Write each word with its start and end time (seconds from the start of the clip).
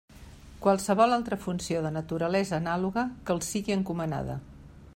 Qualsevol 0.61 1.13
altra 1.17 1.37
funció 1.43 1.83
de 1.87 1.91
naturalesa 1.97 2.55
anàloga 2.61 3.05
que 3.27 3.35
els 3.37 3.51
sigui 3.53 3.77
encomanada. 3.77 4.39